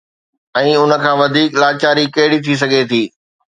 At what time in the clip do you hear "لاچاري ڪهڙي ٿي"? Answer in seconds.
1.61-2.53